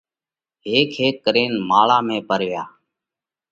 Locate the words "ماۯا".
1.69-1.97